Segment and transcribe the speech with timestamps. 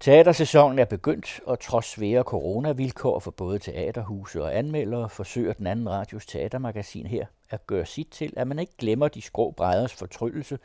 [0.00, 5.90] Teatersæsonen er begyndt, og trods svære coronavilkår for både teaterhuse og anmeldere, forsøger den anden
[5.90, 10.58] radios teatermagasin her at gøre sit til, at man ikke glemmer de skrå brædders fortryllelse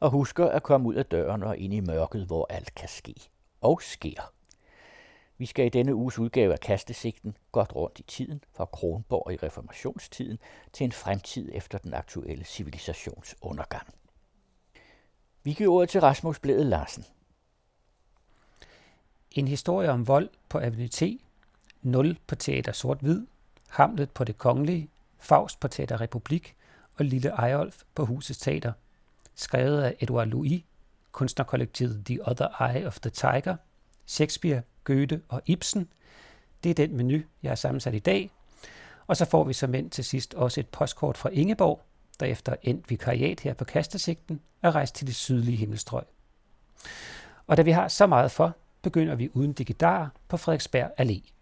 [0.00, 3.14] og husker at komme ud af døren og ind i mørket, hvor alt kan ske.
[3.60, 4.32] Og sker.
[5.38, 9.36] Vi skal i denne uges udgave af Kastesigten godt rundt i tiden, fra Kronborg i
[9.36, 10.38] reformationstiden
[10.72, 13.86] til en fremtid efter den aktuelle civilisationsundergang.
[15.42, 17.04] Vi giver ordet til Rasmus Blæde Larsen.
[19.34, 21.02] En historie om vold på Avenue T,
[21.82, 23.26] 0 på Teater Sort-Hvid,
[23.68, 26.56] Hamlet på Det Kongelige, Faust på Teater Republik
[26.94, 28.72] og Lille Ejolf på Husets Teater.
[29.34, 30.62] Skrevet af Edouard Louis,
[31.12, 33.56] kunstnerkollektivet The Other Eye of the Tiger,
[34.06, 35.88] Shakespeare, Goethe og Ibsen.
[36.64, 38.30] Det er den menu, jeg har sammensat i dag.
[39.06, 41.82] Og så får vi som end til sidst også et postkort fra Ingeborg,
[42.20, 46.04] der efter endt vikariat her på Kastesigten er rejst til det sydlige himmelstrøg.
[47.46, 51.32] Og da vi har så meget for, begynder vi uden digedar på Frederiksberg Allé.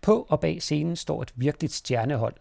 [0.00, 2.34] På og bag scenen står et virkeligt stjernehold.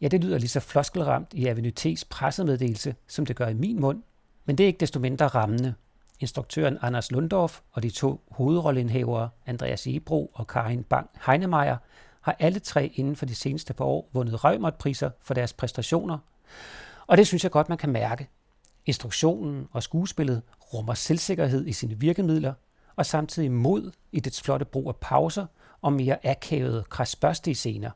[0.00, 4.02] Ja, det lyder lige så floskelramt i Avenue pressemeddelelse, som det gør i min mund,
[4.44, 5.74] men det er ikke desto mindre rammende.
[6.20, 11.76] Instruktøren Anders Lundorf og de to hovedrolleindhavere, Andreas Ebro og Karin Bang Heinemeier,
[12.20, 16.18] har alle tre inden for de seneste par år vundet røgmåtpriser for deres præstationer.
[17.06, 18.28] Og det synes jeg godt, man kan mærke.
[18.86, 20.42] Instruktionen og skuespillet
[20.74, 22.54] rummer selvsikkerhed i sine virkemidler,
[22.96, 25.46] og samtidig mod i dets flotte brug af pauser
[25.82, 27.90] og mere akavede, krasbørstige scener.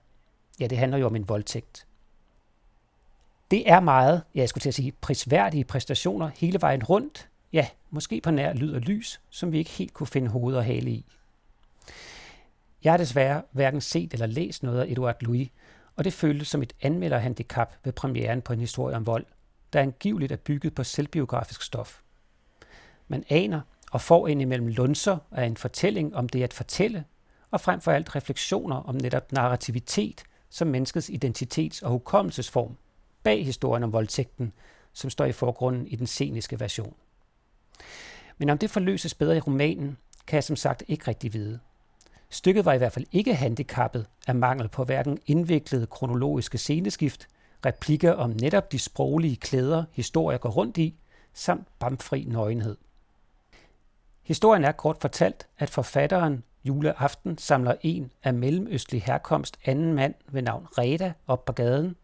[0.60, 1.86] Ja, det handler jo om en voldtægt.
[3.50, 7.28] Det er meget, ja, jeg skulle til at sige, prisværdige præstationer hele vejen rundt.
[7.52, 10.64] Ja, måske på nær lyd og lys, som vi ikke helt kunne finde hoved og
[10.64, 11.04] hale i.
[12.84, 15.48] Jeg har desværre hverken set eller læst noget af Edouard Louis,
[15.96, 19.26] og det føltes som et anmelderhandicap ved premieren på en historie om vold,
[19.74, 22.00] der angiveligt er bygget på selvbiografisk stof.
[23.08, 23.60] Man aner
[23.92, 27.04] og får ind imellem lunser af en fortælling om det at fortælle,
[27.50, 32.76] og frem for alt refleksioner om netop narrativitet som menneskets identitets- og hukommelsesform
[33.22, 34.52] bag historien om voldtægten,
[34.92, 36.94] som står i forgrunden i den sceniske version.
[38.38, 41.60] Men om det forløses bedre i romanen, kan jeg som sagt ikke rigtig vide.
[42.30, 47.28] Stykket var i hvert fald ikke handicappet af mangel på hverken indviklede kronologiske sceneskift,
[47.64, 50.94] replikker om netop de sproglige klæder, historier går rundt i,
[51.32, 52.76] samt bamfri nøgenhed.
[54.22, 60.42] Historien er kort fortalt, at forfatteren juleaften samler en af mellemøstlig herkomst anden mand ved
[60.42, 61.96] navn Reda op på gaden,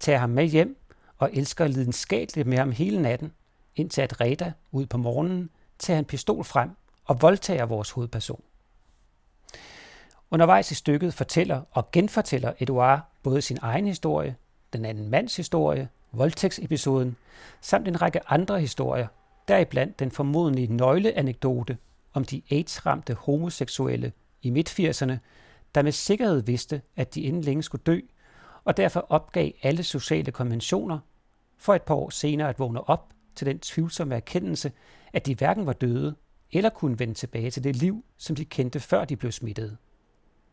[0.00, 0.76] tager ham med hjem
[1.18, 3.32] og elsker lidenskabeligt med ham hele natten,
[3.76, 6.70] indtil at Reda ud på morgenen tager en pistol frem
[7.04, 8.42] og voldtager vores hovedperson.
[10.30, 14.36] Undervejs i stykket fortæller og genfortæller Eduard både sin egen historie,
[14.72, 17.16] den anden mands historie, voldtægtsepisoden,
[17.60, 19.06] samt en række andre historier,
[19.48, 21.78] deriblandt den formodentlige nøgleanekdote
[22.12, 24.12] om de AIDS-ramte homoseksuelle
[24.42, 25.14] i midt-80'erne,
[25.74, 28.00] der med sikkerhed vidste, at de inden længe skulle dø,
[28.64, 30.98] og derfor opgav alle sociale konventioner,
[31.58, 34.72] for et par år senere at vågne op til den tvivlsomme erkendelse,
[35.12, 36.14] at de hverken var døde
[36.52, 39.76] eller kunne vende tilbage til det liv, som de kendte før de blev smittet.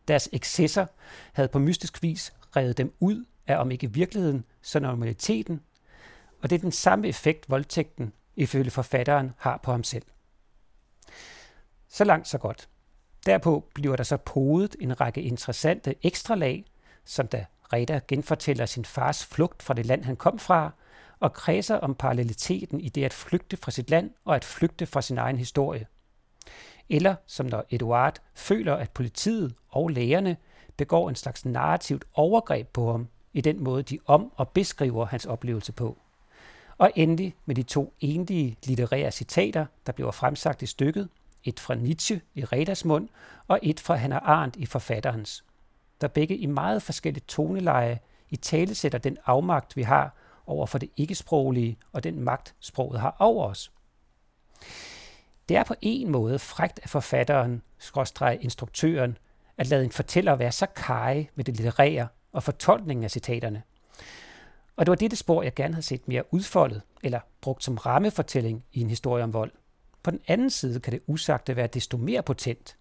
[0.08, 0.86] Deres excesser
[1.32, 5.60] havde på mystisk vis revet dem ud er om ikke virkeligheden, så normaliteten,
[6.42, 10.04] og det er den samme effekt, voldtægten ifølge forfatteren har på ham selv.
[11.88, 12.68] Så langt, så godt.
[13.26, 16.64] Derpå bliver der så podet en række interessante ekstralag,
[17.04, 20.70] som da Reda genfortæller sin fars flugt fra det land, han kom fra,
[21.20, 25.02] og kredser om paralleliteten i det at flygte fra sit land og at flygte fra
[25.02, 25.86] sin egen historie.
[26.88, 30.36] Eller som når Eduard føler, at politiet og lægerne
[30.76, 35.26] begår en slags narrativt overgreb på ham i den måde, de om- og beskriver hans
[35.26, 35.96] oplevelse på.
[36.78, 41.08] Og endelig med de to enlige litterære citater, der bliver fremsagt i stykket,
[41.44, 43.08] et fra Nietzsche i Redas mund,
[43.48, 45.44] og et fra Hannah Arendt i forfatterens,
[46.00, 47.98] der begge i meget forskellige toneleje
[48.30, 50.14] i tale sætter den afmagt, vi har
[50.46, 53.72] over for det ikke-sproglige og den magt, sproget har over os.
[55.48, 59.18] Det er på en måde frægt af forfatteren, skråstreg instruktøren,
[59.58, 63.62] at lade en fortæller være så kage med det litterære og fortolkningen af citaterne.
[64.76, 68.64] Og det var dette spor, jeg gerne havde set mere udfoldet, eller brugt som rammefortælling
[68.72, 69.52] i en historie om vold.
[70.02, 72.76] På den anden side kan det usagte være desto mere potent.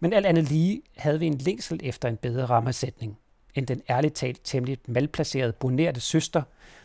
[0.00, 3.18] Men alt andet lige havde vi en længsel efter en bedre rammesætning,
[3.54, 6.42] end den ærligt talt temmelig malplacerede bonerte søster,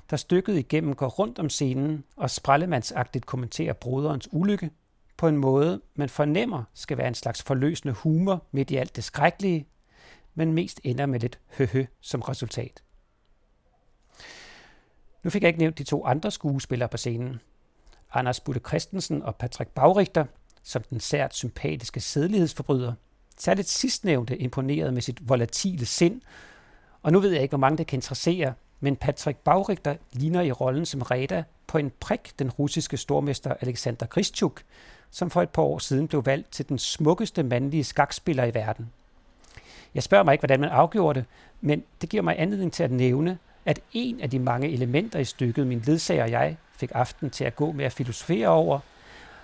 [0.10, 4.70] der stykket igennem går rundt om scenen og sprællemandsagtigt kommenterer broderens ulykke
[5.18, 9.04] på en måde, man fornemmer skal være en slags forløsende humor midt i alt det
[9.04, 9.68] skrækkelige,
[10.36, 12.84] men mest ender med lidt høhø som resultat.
[15.24, 17.42] Nu fik jeg ikke nævnt de to andre skuespillere på scenen.
[18.14, 20.26] Anders Butte Christensen og Patrick Bagrichter,
[20.64, 22.94] som den sært sympatiske sædlighedsforbryder.
[23.38, 26.22] Særligt sidstnævnte imponerede med sit volatile sind,
[27.02, 30.52] og nu ved jeg ikke, hvor mange det kan interessere, men Patrick Bagrichter ligner i
[30.52, 34.64] rollen som Reda på en prik den russiske stormester Alexander Grishchuk,
[35.10, 38.92] som for et par år siden blev valgt til den smukkeste mandlige skakspiller i verden.
[39.96, 41.28] Jeg spørger mig ikke, hvordan man afgjorde det,
[41.62, 45.26] men det giver mig anledning til at nævne, at en af de mange elementer i
[45.26, 48.80] stykket, min ledsager og jeg fik aften til at gå med at filosofere over,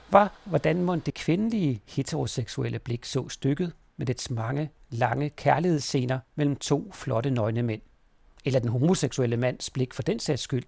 [0.09, 6.55] var, hvordan må det kvindelige heteroseksuelle blik så stykket med dets mange, lange kærlighedsscener mellem
[6.55, 7.81] to flotte nøgne mænd.
[8.45, 10.63] Eller den homoseksuelle mands blik for den sags skyld.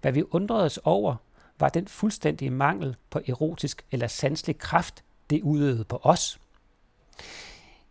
[0.00, 1.16] Hvad vi undrede os over,
[1.58, 6.40] var den fuldstændige mangel på erotisk eller sanselig kraft, det udøvede på os.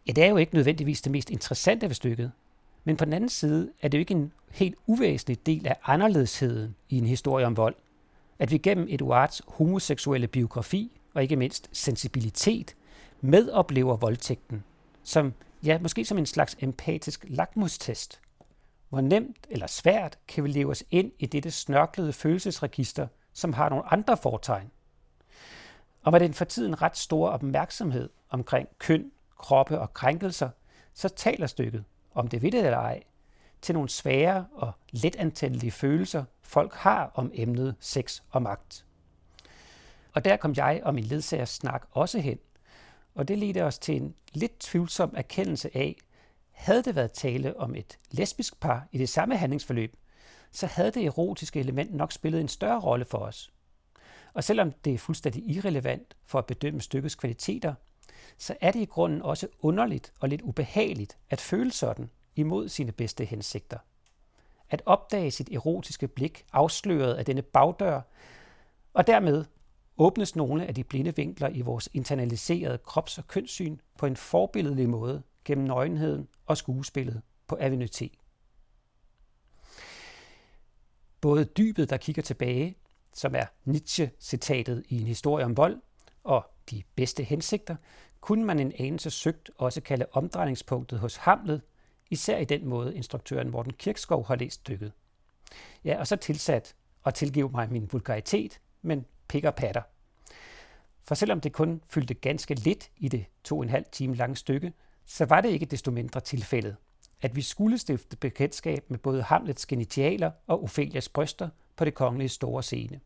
[0.08, 2.32] Ja, det er jo ikke nødvendigvis det mest interessante ved stykket,
[2.84, 6.76] men på den anden side er det jo ikke en helt uvæsentlig del af anderledesheden
[6.90, 7.76] i en historie om vold,
[8.40, 12.76] at vi gennem Eduards homoseksuelle biografi og ikke mindst sensibilitet
[13.22, 14.64] medoplever voldtægten,
[15.04, 15.34] som,
[15.64, 18.22] ja, måske som en slags empatisk lakmustest.
[18.90, 23.70] Hvor nemt eller svært kan vi leve os ind i dette snørklede følelsesregister, som har
[23.70, 24.72] nogle andre fortegn.
[26.04, 30.50] Og med den for tiden ret store opmærksomhed omkring køn, kroppe og krænkelser,
[30.94, 33.04] så taler stykket, om det ved det eller ej,
[33.62, 38.86] til nogle svære og letantændelige følelser, folk har om emnet sex og magt.
[40.14, 42.40] Og der kom jeg og min ledsagers snak også hen,
[43.16, 45.96] og det ledte os til en lidt tvivlsom erkendelse af,
[46.52, 49.96] havde det været tale om et lesbisk par i det samme handlingsforløb,
[50.52, 53.52] så havde det erotiske element nok spillet en større rolle for os.
[54.34, 57.74] Og selvom det er fuldstændig irrelevant for at bedømme stykkets kvaliteter,
[58.38, 62.92] så er det i grunden også underligt og lidt ubehageligt at føle sådan imod sine
[62.92, 63.78] bedste hensigter.
[64.70, 68.02] At opdage sit erotiske blik afsløret af denne bagdør,
[68.94, 69.46] og dermed
[69.98, 74.90] åbnes nogle af de blinde vinkler i vores internaliserede krops- og kønssyn på en forbilledlig
[74.90, 78.02] måde gennem nøgenheden og skuespillet på Avenue T.
[81.22, 82.76] Både dybet, der kigger tilbage,
[83.14, 85.82] som er Nietzsche-citatet i en historie om vold,
[86.24, 87.76] og de bedste hensigter,
[88.22, 91.62] kunne man en anelse søgt også kalde omdrejningspunktet hos Hamlet,
[92.10, 94.92] især i den måde instruktøren Morten Kirkskov har læst stykket.
[95.84, 99.82] Ja, og så tilsat, og tilgive mig min vulgaritet, men pik og patter.
[101.04, 104.36] For selvom det kun fyldte ganske lidt i det to og en halv time lange
[104.36, 104.74] stykke,
[105.06, 106.76] så var det ikke desto mindre tilfældet,
[107.22, 112.30] at vi skulle stifte bekendtskab med både Hamlets genitaler og Ophelias bryster på det kongelige
[112.30, 113.00] store scene.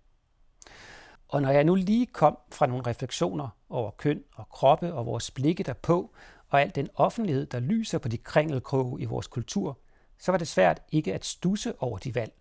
[1.32, 5.32] Og når jeg nu lige kom fra nogle refleksioner over køn og kroppe og vores
[5.32, 6.14] blikke derpå,
[6.50, 9.80] og al den offentlighed, der lyser på de kringelkroge i vores kultur,
[10.20, 12.34] så var det svært ikke at stusse over de valg.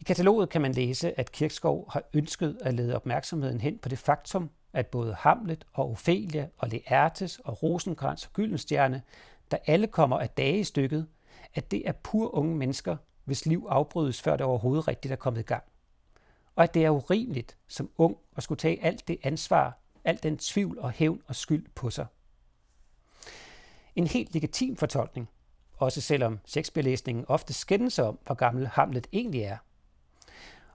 [0.00, 3.98] I kataloget kan man læse, at Kirkskov har ønsket at lede opmærksomheden hen på det
[3.98, 9.02] faktum, at både Hamlet og Ophelia og Laertes og Rosenkrantz og Gyldenstjerne,
[9.50, 11.06] der alle kommer af dage i stykket,
[11.54, 15.40] at det er pur unge mennesker, hvis liv afbrydes, før det overhovedet rigtigt er kommet
[15.40, 15.64] i gang
[16.56, 20.38] og at det er urimeligt som ung at skulle tage alt det ansvar, alt den
[20.38, 22.06] tvivl og hævn og skyld på sig.
[23.96, 25.28] En helt legitim fortolkning,
[25.76, 29.56] også selvom Shakespeare-læsningen ofte skændes om, hvor gammel Hamlet egentlig er.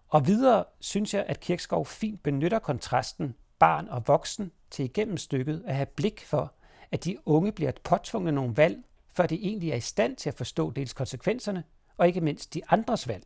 [0.07, 5.63] Og videre synes jeg, at Kirkskov fint benytter kontrasten barn og voksen til igennem stykket
[5.67, 6.53] at have blik for,
[6.91, 10.35] at de unge bliver påtvunget nogle valg, før de egentlig er i stand til at
[10.35, 11.63] forstå dels konsekvenserne,
[11.97, 13.25] og ikke mindst de andres valg.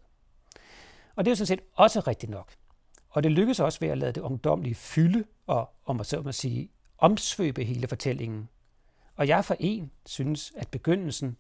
[1.16, 2.52] Og det er jo sådan set også rigtigt nok.
[3.10, 6.32] Og det lykkes også ved at lade det ungdomlige fylde og, om man så må
[6.32, 8.50] sige, omsvøbe hele fortællingen.
[9.16, 11.40] Og jeg for en synes, at begyndelsen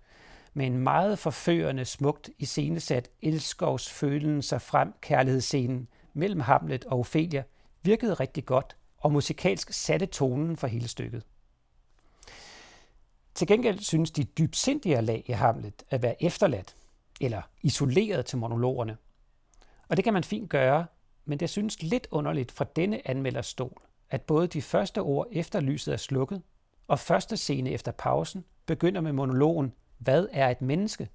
[0.53, 7.43] med en meget forførende, smukt iscenesat elskovs følen sig frem kærlighedsscenen mellem Hamlet og Ophelia
[7.81, 11.23] virkede rigtig godt og musikalsk satte tonen for hele stykket.
[13.35, 16.75] Til gengæld synes de dybsindige lag i Hamlet at være efterladt
[17.21, 18.97] eller isoleret til monologerne–
[19.91, 20.85] og det kan man fint gøre,
[21.25, 25.59] men det synes lidt underligt fra denne anmelders stol, at både de første ord efter
[25.59, 26.41] lyset er slukket,
[26.87, 31.09] og første scene efter pausen begynder med monologen, hvad er et menneske?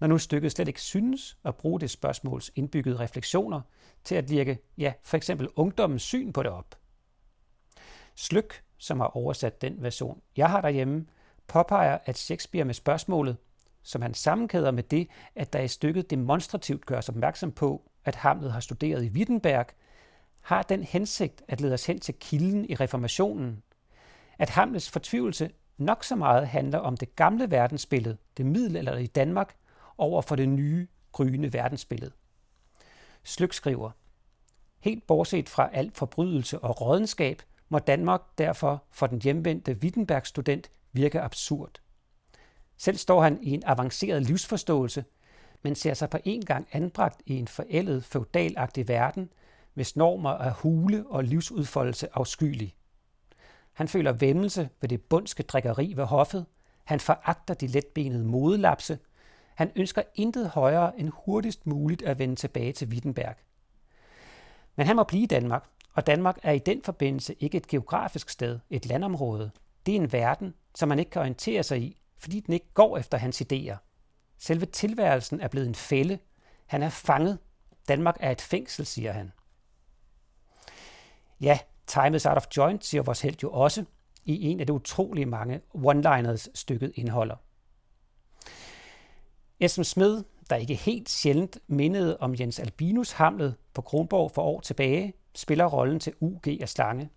[0.00, 3.60] Når nu stykket slet ikke synes at bruge det spørgsmåls indbyggede refleksioner
[4.04, 6.78] til at virke, ja, for eksempel ungdommens syn på det op.
[8.14, 11.06] Slyk, som har oversat den version, jeg har derhjemme,
[11.46, 13.36] påpeger, at Shakespeare med spørgsmålet,
[13.88, 18.52] som han sammenkæder med det, at der i stykket demonstrativt gørs opmærksom på, at Hamlet
[18.52, 19.66] har studeret i Wittenberg,
[20.40, 23.62] har den hensigt at lede os hen til kilden i reformationen.
[24.38, 29.54] At Hamlets fortvivlelse nok så meget handler om det gamle verdensbillede, det middelalderlige Danmark,
[29.98, 32.12] over for det nye, gryende verdensbillede.
[33.24, 33.90] Slyk skriver,
[34.80, 41.20] Helt bortset fra al forbrydelse og rådenskab, må Danmark derfor for den hjemvendte Wittenberg-student virke
[41.20, 41.80] absurd.
[42.78, 45.04] Selv står han i en avanceret livsforståelse,
[45.62, 49.30] men ser sig på en gang anbragt i en forældet, feudalagtig verden,
[49.74, 52.74] hvis normer er hule og livsudfoldelse afskyelig.
[53.72, 56.46] Han føler vemmelse ved det bundske drikkeri ved hoffet.
[56.84, 58.98] Han foragter de letbenede modelapse.
[59.54, 63.34] Han ønsker intet højere end hurtigst muligt at vende tilbage til Wittenberg.
[64.76, 68.30] Men han må blive i Danmark, og Danmark er i den forbindelse ikke et geografisk
[68.30, 69.50] sted, et landområde.
[69.86, 72.98] Det er en verden, som man ikke kan orientere sig i, fordi den ikke går
[72.98, 73.76] efter hans idéer.
[74.38, 76.18] Selve tilværelsen er blevet en fælde.
[76.66, 77.38] Han er fanget.
[77.88, 79.32] Danmark er et fængsel, siger han.
[81.40, 83.84] Ja, time is out of joint, siger vores held jo også
[84.24, 87.36] i en af de utrolige mange one-liners stykket indeholder.
[89.60, 94.60] Esben Smed, der ikke helt sjældent mindede om Jens Albinus Hamlet på Kronborg for år
[94.60, 97.10] tilbage, spiller rollen til UG af Slange.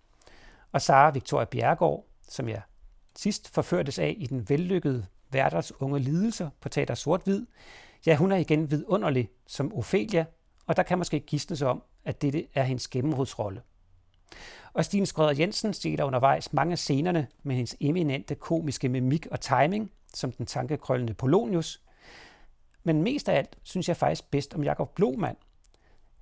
[0.72, 2.62] Og Sara Victoria Bjergård, som jeg
[3.16, 7.46] sidst forførtes af i den vellykkede Værters unge lidelser på Teater Sort-Hvid,
[8.06, 10.24] ja, hun er igen vidunderlig som Ophelia,
[10.66, 13.62] og der kan måske gisnes om, at dette er hendes gennembrudsrolle.
[14.72, 19.40] Og Stine Skrøder Jensen stiller undervejs mange af scenerne med hendes eminente komiske mimik og
[19.40, 21.82] timing, som den tankekrøllende Polonius.
[22.84, 25.36] Men mest af alt synes jeg faktisk bedst om Jakob Blomand.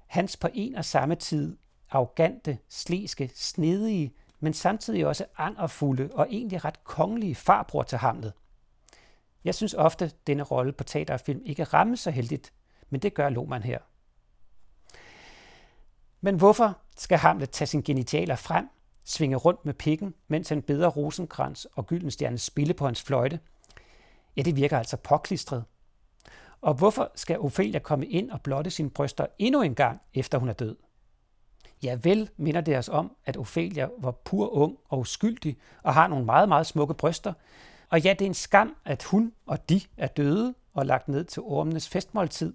[0.06, 1.56] Hans på en og samme tid
[1.90, 8.32] arrogante, sleske, snedige, men samtidig også angerfulde og egentlig ret kongelige farbror til Hamlet.
[9.44, 12.52] Jeg synes ofte, at denne rolle på teater og film ikke rammer så heldigt,
[12.90, 13.78] men det gør Lohmann her.
[16.20, 18.68] Men hvorfor skal Hamlet tage sine genitaler frem,
[19.04, 23.40] svinge rundt med pikken, mens han beder Rosenkrans og Gyldenstjerne spille på hans fløjte?
[24.36, 25.64] Ja, det virker altså påklistret.
[26.60, 30.48] Og hvorfor skal Ophelia komme ind og blotte sine bryster endnu en gang, efter hun
[30.48, 30.76] er død?
[31.82, 36.08] Ja, vel minder det os om, at Ophelia var pur ung og uskyldig og har
[36.08, 37.32] nogle meget, meget smukke bryster.
[37.88, 41.24] Og ja, det er en skam, at hun og de er døde og lagt ned
[41.24, 42.54] til ormenes festmåltid.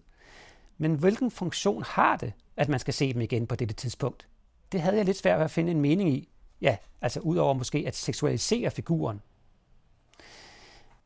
[0.78, 4.28] Men hvilken funktion har det, at man skal se dem igen på dette tidspunkt?
[4.72, 6.30] Det havde jeg lidt svært ved at finde en mening i.
[6.62, 9.22] Ja, altså udover måske at seksualisere figuren.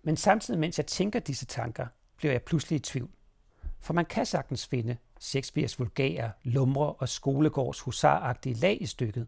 [0.03, 3.09] Men samtidig, mens jeg tænker disse tanker, bliver jeg pludselig i tvivl.
[3.79, 9.27] For man kan sagtens finde Shakespeares vulgære, lumre og skolegårds husaragtige lag i stykket.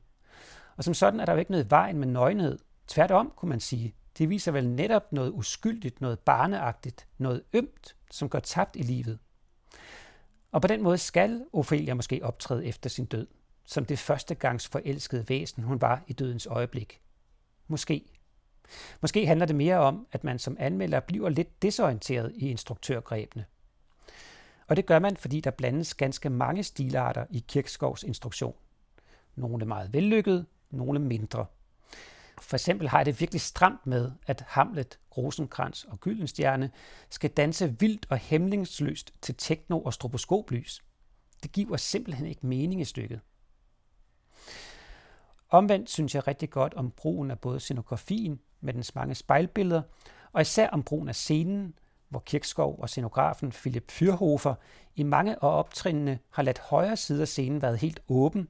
[0.77, 2.60] Og som sådan er der jo ikke noget vejen med nøgenhed.
[2.88, 3.95] Tværtom, kunne man sige.
[4.17, 9.19] Det viser vel netop noget uskyldigt, noget barneagtigt, noget ømt, som går tabt i livet.
[10.51, 13.27] Og på den måde skal Ophelia måske optræde efter sin død,
[13.65, 17.01] som det første gangs forelskede væsen, hun var i dødens øjeblik.
[17.67, 18.05] Måske.
[19.01, 23.45] Måske handler det mere om, at man som anmelder bliver lidt desorienteret i instruktørgrebene.
[24.71, 28.55] Og det gør man, fordi der blandes ganske mange stilarter i Kirkskovs instruktion.
[29.35, 31.45] Nogle er meget vellykkede, nogle mindre.
[32.41, 36.71] For eksempel har jeg det virkelig stramt med, at Hamlet, Rosenkrantz og Gyldenstjerne
[37.09, 40.83] skal danse vildt og hemmelingsløst til techno og stroboskoplys.
[41.43, 43.19] Det giver simpelthen ikke mening i stykket.
[45.49, 49.81] Omvendt synes jeg rigtig godt om brugen af både scenografien med dens mange spejlbilleder,
[50.31, 51.73] og især om brugen af scenen,
[52.12, 54.56] hvor Kirkskov og scenografen Philip Fyrhofer
[54.96, 58.48] i mange af optrinene har ladt højre side af scenen været helt åben,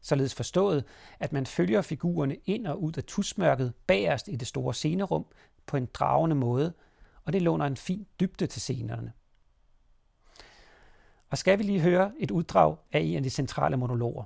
[0.00, 0.84] således forstået,
[1.20, 5.26] at man følger figurerne ind og ud af tusmørket bagerst i det store scenerum
[5.66, 6.72] på en dragende måde,
[7.24, 9.12] og det låner en fin dybde til scenerne.
[11.30, 14.24] Og skal vi lige høre et uddrag af en af de centrale monologer.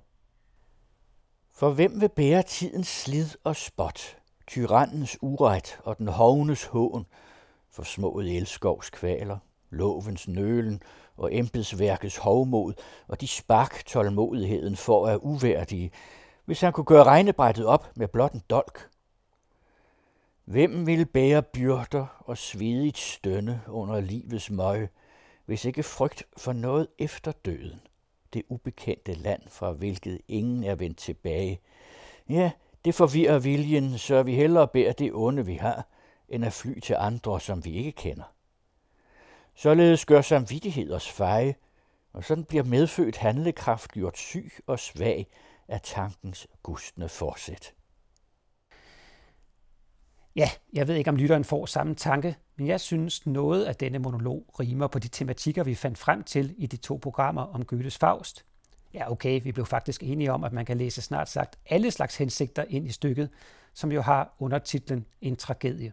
[1.51, 4.17] For hvem vil bære tidens slid og spot,
[4.47, 7.07] tyrannens uret og den hovnes hån,
[7.79, 9.39] forsmået elskovs kvaler,
[9.71, 10.83] lovens nølen
[11.17, 12.73] og embedsværkets hovmod
[13.09, 15.91] og de spark tålmodigheden for at uværdige,
[16.45, 18.89] hvis han kunne gøre regnebrættet op med blot en dolk.
[20.45, 24.89] Hvem ville bære byrder og svedigt stønne under livets møg,
[25.47, 27.81] hvis ikke frygt for noget efter døden,
[28.33, 31.61] det ubekendte land, fra hvilket ingen er vendt tilbage.
[32.29, 32.51] Ja,
[32.85, 35.87] det forvirrer viljen, så vi hellere bærer det onde, vi har,
[36.29, 38.35] end at fly til andre, som vi ikke kender.
[39.55, 41.55] Således gør samvittighed os feje,
[42.13, 45.27] og sådan bliver medfødt handlekraft gjort syg og svag
[45.69, 47.75] af tankens gustne forsæt.
[50.37, 53.99] Ja, jeg ved ikke, om lytteren får samme tanke, men jeg synes, noget af denne
[53.99, 57.99] monolog rimer på de tematikker, vi fandt frem til i de to programmer om Goethes
[57.99, 58.45] Faust.
[58.95, 62.17] Ja, okay, vi blev faktisk enige om, at man kan læse snart sagt alle slags
[62.17, 63.31] hensigter ind i stykket,
[63.75, 65.93] som jo har undertitlen En tragedie.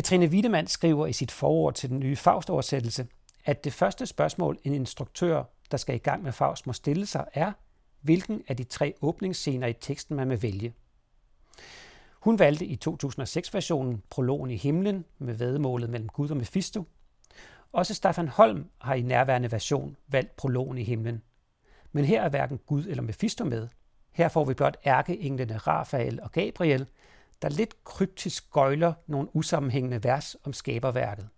[0.00, 3.06] Katrine Wiedemann skriver i sit forord til den nye Faust-oversættelse,
[3.44, 7.24] at det første spørgsmål, en instruktør der skal i gang med Faust, må stille sig,
[7.34, 7.52] er,
[8.00, 10.74] hvilken af de tre åbningsscener i teksten man vil vælge.
[12.12, 16.84] Hun valgte i 2006-versionen prologen i himlen med vedmålet mellem Gud og Mephisto.
[17.72, 21.22] Også Staffan Holm har i nærværende version valgt prologen i himlen.
[21.92, 23.68] Men her er hverken Gud eller Mephisto med.
[24.12, 26.86] Her får vi blot ærkeenglene Rafael og Gabriel,
[27.42, 31.28] der lidt kryptisk gøjler nogle usammenhængende vers om skaberværket.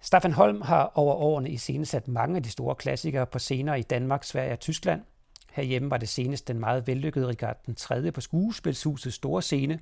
[0.00, 3.82] Staffan Holm har over årene i sat mange af de store klassikere på scener i
[3.82, 5.02] Danmark, Sverige og Tyskland.
[5.52, 8.12] Herhjemme var det senest den meget vellykkede Richard den 3.
[8.12, 9.80] på skuespilshusets store scene,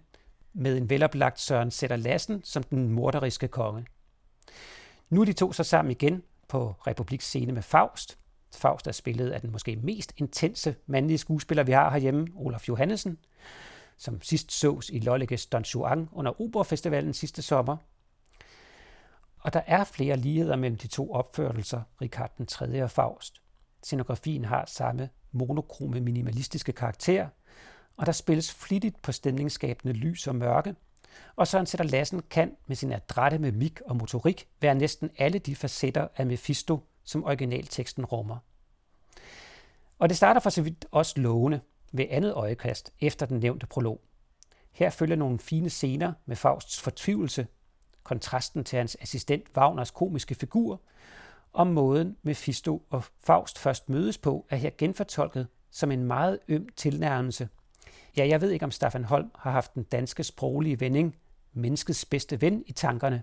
[0.52, 3.86] med en veloplagt Søren Sætter Lassen som den morderiske konge.
[5.10, 8.18] Nu er de to så sammen igen på Republiks scene med Faust.
[8.54, 13.18] Faust er spillet af den måske mest intense mandlige skuespiller, vi har herhjemme, Olaf Johannesen,
[13.96, 17.76] som sidst sås i Lolleges Don Juan under Oberfestivalen sidste sommer–
[19.44, 22.82] og der er flere ligheder mellem de to opførelser, Richard den 3.
[22.82, 23.42] og Faust.
[23.82, 27.28] Scenografien har samme monokrome minimalistiske karakter,
[27.96, 30.74] og der spilles flittigt på stemningsskabende lys og mørke,
[31.36, 35.38] og Søren Sætter Lassen kan med sin adrette med mik og motorik være næsten alle
[35.38, 38.36] de facetter af Mephisto, som originalteksten rummer.
[39.98, 41.60] Og det starter for så vidt også lovende
[41.96, 44.00] ved andet øjekast efter den nævnte prolog.
[44.72, 47.46] Her følger nogle fine scener med Fausts fortvivlelse
[48.02, 50.80] kontrasten til hans assistent Wagners komiske figur,
[51.52, 56.68] om måden Mephisto og Faust først mødes på, er her genfortolket som en meget øm
[56.76, 57.48] tilnærmelse.
[58.16, 61.16] Ja, jeg ved ikke, om Staffan Holm har haft den danske sproglige vending,
[61.52, 63.22] menneskets bedste ven, i tankerne,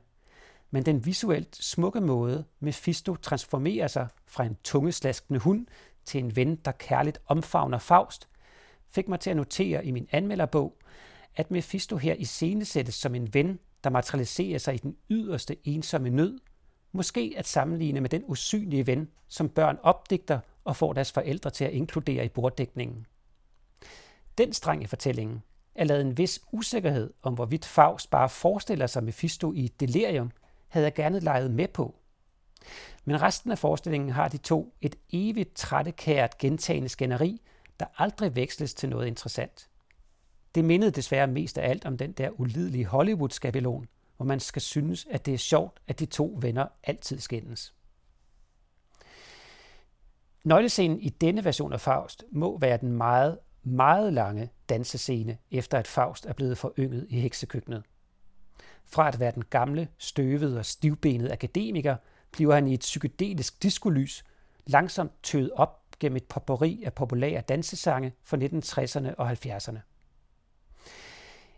[0.71, 5.67] men den visuelt smukke måde, Mephisto transformerer sig fra en tungeslaskende hund
[6.05, 8.27] til en ven, der kærligt omfavner Faust,
[8.91, 10.77] fik mig til at notere i min anmelderbog,
[11.35, 16.09] at Mephisto her i iscenesættes som en ven, der materialiserer sig i den yderste ensomme
[16.09, 16.39] nød,
[16.91, 21.65] måske at sammenligne med den usynlige ven, som børn opdigter og får deres forældre til
[21.65, 23.05] at inkludere i borddækningen.
[24.37, 25.43] Den strenge fortællingen
[25.75, 30.31] er lavet en vis usikkerhed om, hvorvidt Faust bare forestiller sig Mephisto i et delirium,
[30.67, 31.95] havde jeg gerne leget med på.
[33.05, 37.41] Men resten af forestillingen har de to et evigt trættekært gentagende skænderi,
[37.81, 39.69] der aldrig veksles til noget interessant.
[40.55, 45.07] Det mindede desværre mest af alt om den der ulidelige Hollywood-skabelon, hvor man skal synes,
[45.09, 47.73] at det er sjovt, at de to venner altid skændes.
[50.43, 55.87] Nøglescenen i denne version af Faust må være den meget, meget lange dansescene, efter at
[55.87, 57.83] Faust er blevet forynget i heksekøkkenet.
[58.85, 61.95] Fra at være den gamle, støvede og stivbenede akademiker,
[62.31, 64.25] bliver han i et psykedelisk diskolys
[64.65, 69.79] langsomt tøet op gennem et potpourri af populære dansesange fra 1960'erne og 70'erne.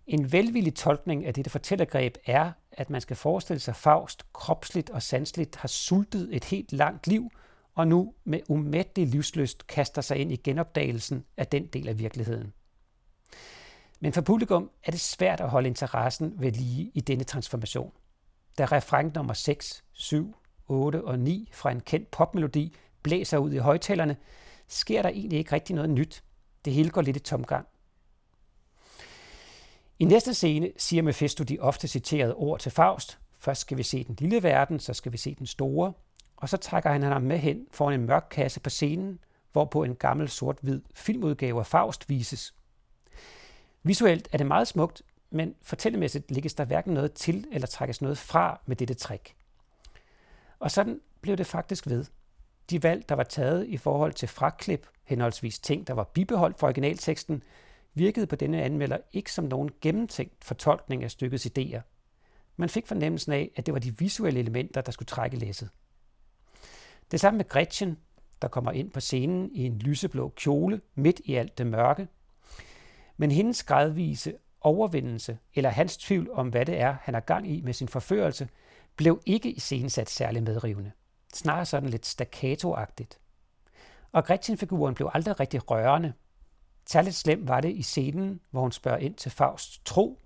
[0.07, 5.01] En velvillig tolkning af dette fortællergreb er, at man skal forestille sig Faust kropsligt og
[5.01, 7.29] sansligt har sultet et helt langt liv,
[7.75, 12.53] og nu med umættelig livsløst kaster sig ind i genopdagelsen af den del af virkeligheden.
[13.99, 17.91] Men for publikum er det svært at holde interessen ved lige i denne transformation.
[18.57, 20.35] Da refræng nummer 6, 7,
[20.67, 24.17] 8 og 9 fra en kendt popmelodi blæser ud i højtalerne,
[24.67, 26.23] sker der egentlig ikke rigtig noget nyt.
[26.65, 27.67] Det hele går lidt i tomgang.
[29.99, 33.19] I næste scene siger Mephisto de ofte citerede ord til Faust.
[33.39, 35.93] Først skal vi se den lille verden, så skal vi se den store.
[36.37, 39.19] Og så trækker han ham med hen foran en mørk kasse på scenen,
[39.51, 42.53] hvorpå en gammel sort-hvid filmudgave af Faust vises.
[43.83, 48.17] Visuelt er det meget smukt, men fortællemæssigt lægges der hverken noget til eller trækkes noget
[48.17, 49.35] fra med dette træk.
[50.59, 52.05] Og sådan blev det faktisk ved.
[52.69, 56.67] De valg, der var taget i forhold til fraklip, henholdsvis ting, der var bibeholdt for
[56.67, 57.43] originalteksten,
[57.93, 61.81] virkede på denne anmelder ikke som nogen gennemtænkt fortolkning af stykkets idéer.
[62.55, 65.69] Man fik fornemmelsen af, at det var de visuelle elementer, der skulle trække læsset.
[67.11, 67.97] Det samme med Gretchen,
[68.41, 72.07] der kommer ind på scenen i en lyseblå kjole midt i alt det mørke.
[73.17, 77.61] Men hendes gradvise overvindelse, eller hans tvivl om, hvad det er, han har gang i
[77.61, 78.49] med sin forførelse,
[78.95, 80.91] blev ikke i sat særlig medrivende.
[81.33, 83.19] Snarere sådan lidt staccato-agtigt.
[84.11, 86.13] Og Gretchen-figuren blev aldrig rigtig rørende,
[86.85, 90.19] Særligt slemt var det i scenen, hvor hun spørger ind til Fausts tro,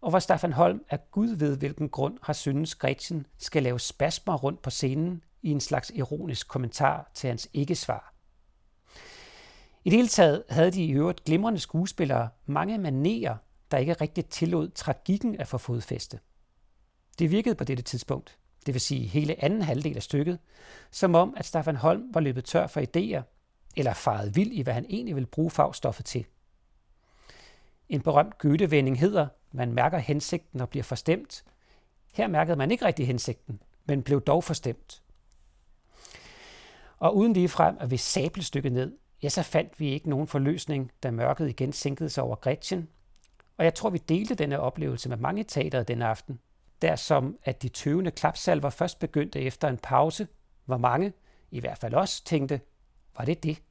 [0.00, 4.34] og hvor Staffan Holm af Gud ved hvilken grund har syntes Gretchen skal lave spasmer
[4.34, 8.14] rundt på scenen i en slags ironisk kommentar til hans ikke-svar.
[9.84, 13.36] I det hele taget havde de i øvrigt glimrende skuespillere mange manerer,
[13.70, 16.20] der ikke rigtig tillod tragikken at få fodfæste.
[17.18, 20.38] Det virkede på dette tidspunkt, det vil sige hele anden halvdel af stykket,
[20.90, 23.22] som om at Staffan Holm var løbet tør for idéer
[23.76, 26.26] eller faret vild i, hvad han egentlig ville bruge fagstoffet til.
[27.88, 31.44] En berømt Goethe-vending hedder, man mærker hensigten og bliver forstemt.
[32.14, 35.02] Her mærkede man ikke rigtig hensigten, men blev dog forstemt.
[36.98, 40.26] Og uden lige frem at vi sable stykket ned, ja, så fandt vi ikke nogen
[40.26, 42.88] forløsning, da mørket igen sænkede sig over Gretchen.
[43.56, 46.38] Og jeg tror, vi delte denne oplevelse med mange teater den aften.
[46.82, 50.28] Der som at de tøvende klapsalver først begyndte efter en pause,
[50.64, 51.12] hvor mange,
[51.50, 52.60] i hvert fald os, tænkte,
[53.18, 53.62] var det det?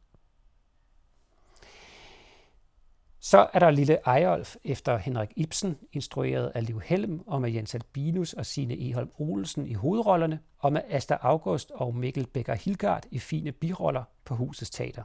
[3.20, 7.76] Så er der Lille Ejolf efter Henrik Ibsen, instrueret af Liv Helm og med Jens
[7.76, 13.06] Albinus og Sine Eholm Olsen i hovedrollerne, og med Asta August og Mikkel Becker Hilgard
[13.12, 15.04] i fine biroller på Husets Teater.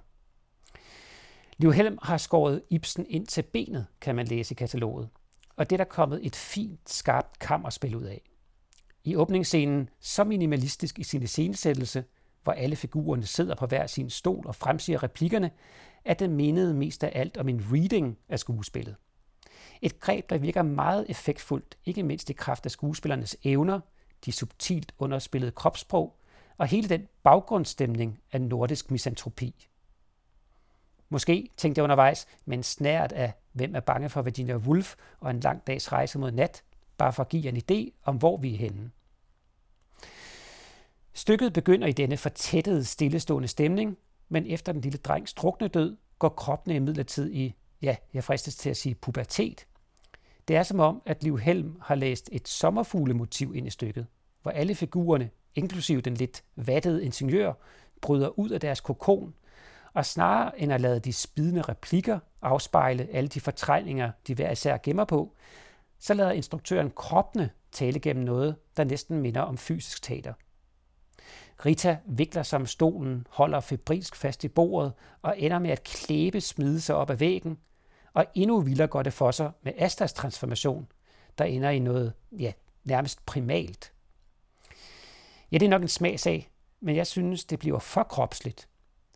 [1.56, 5.08] Liv Helm har skåret Ibsen ind til benet, kan man læse i kataloget,
[5.56, 8.22] og det er der kommet et fint, skarpt kammerspil ud af.
[9.04, 12.04] I åbningsscenen, så minimalistisk i sin iscenesættelse,
[12.42, 15.50] hvor alle figurerne sidder på hver sin stol og fremsiger replikkerne,
[16.04, 18.96] at den mindede mest af alt om en reading af skuespillet.
[19.82, 23.80] Et greb, der virker meget effektfuldt, ikke mindst i kraft af skuespillernes evner,
[24.24, 26.20] de subtilt underspillede kropssprog
[26.58, 29.68] og hele den baggrundsstemning af nordisk misantropi.
[31.08, 35.40] Måske, tænkte jeg undervejs, men snært af Hvem er bange for Virginia Woolf og en
[35.40, 36.62] lang dags rejse mod nat,
[36.96, 38.90] bare for at give en idé om, hvor vi er henne.
[41.12, 46.28] Stykket begynder i denne fortættede, stillestående stemning, men efter den lille drengs drukne død, går
[46.28, 49.66] kroppen imidlertid i, ja, jeg fristes til at sige pubertet.
[50.48, 54.06] Det er som om, at Liv Helm har læst et sommerfuglemotiv ind i stykket,
[54.42, 57.52] hvor alle figurerne, inklusive den lidt vattede ingeniør,
[58.00, 59.34] bryder ud af deres kokon,
[59.94, 64.78] og snarere end at lade de spidende replikker afspejle alle de fortrængninger, de hver især
[64.82, 65.34] gemmer på,
[65.98, 70.32] så lader instruktøren kroppene tale gennem noget, der næsten minder om fysisk teater.
[71.66, 76.40] Rita vikler sig om stolen, holder febrilsk fast i bordet og ender med at klæbe
[76.40, 77.58] smide sig op ad væggen.
[78.12, 80.86] Og endnu vildere går det for sig med Astas transformation,
[81.38, 82.52] der ender i noget ja,
[82.84, 83.92] nærmest primalt.
[85.52, 86.50] Ja, det er nok en smagsag,
[86.80, 88.68] men jeg synes, det bliver for kropsligt.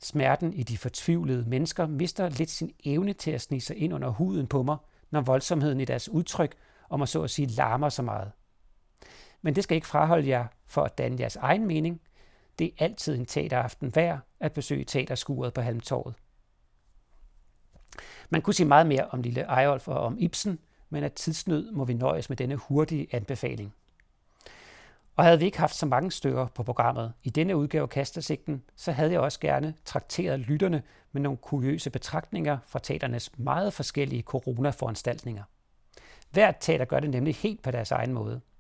[0.05, 4.09] Smerten i de fortvivlede mennesker mister lidt sin evne til at snige sig ind under
[4.09, 4.77] huden på mig,
[5.11, 6.55] når voldsomheden i deres udtryk
[6.91, 8.33] om at så at sige larmer så meget.
[9.43, 12.01] Men det skal ikke fraholde jer for at danne jeres egen mening–
[12.59, 16.15] det er altid en teateraften værd at besøge teaterskuret på Halmtorvet.
[18.31, 20.59] Man kunne sige meget mere om Lille Ejolf og om Ibsen,
[20.91, 23.75] men af tidsnød må vi nøjes med denne hurtige anbefaling.
[25.17, 28.63] Og havde vi ikke haft så mange stykker på programmet i denne udgave af Kastersigten,
[28.77, 34.23] så havde jeg også gerne trakteret lytterne med nogle kuriøse betragtninger fra teaternes meget forskellige
[34.23, 35.43] coronaforanstaltninger.
[36.31, 38.41] Hvert teater gør det nemlig helt på deres egen måde–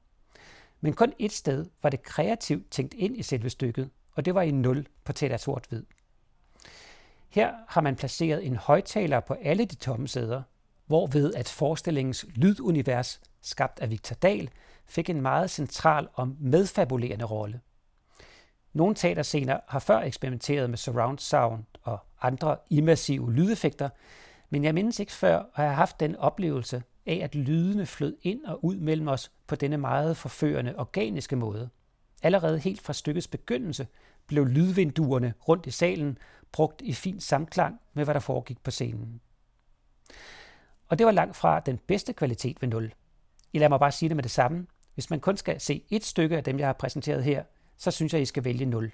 [0.84, 4.42] men kun et sted var det kreativt tænkt ind i selve stykket, og det var
[4.42, 5.82] i 0 på Teater Sort Hvid.
[7.28, 10.42] Her har man placeret en højtaler på alle de tomme sæder,
[10.86, 14.50] hvorved at forestillingens lydunivers, skabt af Victor Dahl,
[14.86, 17.60] fik en meget central og medfabulerende rolle.
[18.72, 23.88] Nogle teaterscener har før eksperimenteret med surround sound og andre immersive lydeffekter,
[24.50, 28.44] men jeg mindes ikke før at have haft den oplevelse, af, at lydene flød ind
[28.44, 31.68] og ud mellem os på denne meget forførende organiske måde.
[32.22, 33.86] Allerede helt fra stykkets begyndelse
[34.26, 36.18] blev lydvinduerne rundt i salen
[36.52, 39.20] brugt i fin samklang med, hvad der foregik på scenen.
[40.88, 42.92] Og det var langt fra den bedste kvalitet ved nul.
[43.52, 44.66] I lader mig bare sige det med det samme.
[44.94, 47.44] Hvis man kun skal se et stykke af dem, jeg har præsenteret her,
[47.76, 48.92] så synes jeg, I skal vælge 0.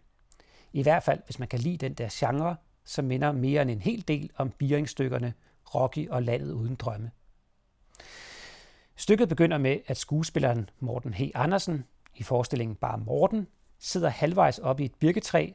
[0.72, 3.80] I hvert fald, hvis man kan lide den der genre, som minder mere end en
[3.80, 5.34] hel del om Biering-stykkerne
[5.74, 7.10] Rocky og Landet uden drømme.
[8.96, 11.22] Stykket begynder med, at skuespilleren Morten H.
[11.34, 11.84] Andersen
[12.14, 13.46] i forestillingen Bare Morten
[13.78, 15.52] sidder halvvejs op i et birketræ.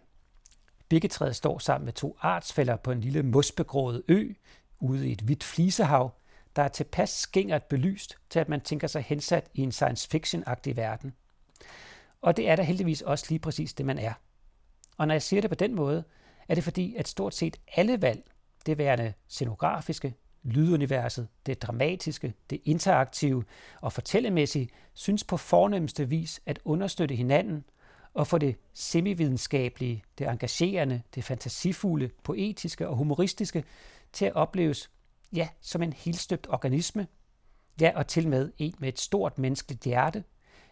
[0.89, 4.34] Birketræet står sammen med to artsfælder på en lille mosbegrået ø
[4.79, 6.13] ude i et hvidt flisehav,
[6.56, 10.76] der er tilpas skingert belyst til, at man tænker sig hensat i en science fiction-agtig
[10.78, 11.13] verden.
[12.22, 14.13] Og det er da heldigvis også lige præcis det, man er.
[14.98, 16.04] Og når jeg siger det på den måde,
[16.48, 18.24] er det fordi, at stort set alle valg,
[18.65, 20.13] det værende scenografiske,
[20.44, 23.44] lyduniverset, det dramatiske, det interaktive
[23.82, 27.63] og fortællemæssige, synes på fornemmeste vis at understøtte hinanden
[28.13, 33.63] og få det semividenskabelige, det engagerende, det fantasifulde, poetiske og humoristiske
[34.13, 34.91] til at opleves
[35.36, 37.08] ja, som en helstøbt organisme,
[37.82, 40.24] ja, og til med en med et stort menneskeligt hjerte,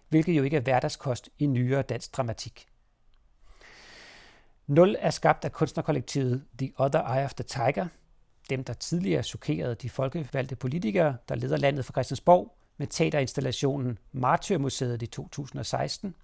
[0.09, 2.65] hvilket jo ikke er hverdagskost i nyere dansk dramatik.
[4.67, 7.87] Nul er skabt af kunstnerkollektivet The Other Eye of the Tiger–
[8.49, 15.01] dem, der tidligere chokerede de folkevalgte politikere, der leder landet fra Christiansborg med teaterinstallationen Martyrmuseet
[15.01, 16.15] i 2016.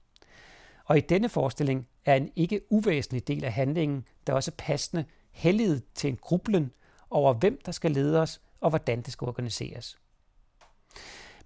[0.85, 5.83] Og i denne forestilling er en ikke uvæsentlig del af handlingen, der også passende helliget
[5.95, 6.71] til en grublen
[7.09, 9.97] over, hvem der skal lede os og hvordan det skal organiseres.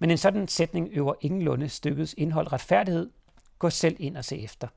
[0.00, 3.10] Men en sådan sætning øver ingenlunde stykkets indhold retfærdighed.
[3.58, 4.68] Gå selv ind og se efter.